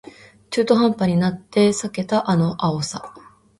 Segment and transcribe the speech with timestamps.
[0.49, 3.13] 中途半端になって避けたあの青さ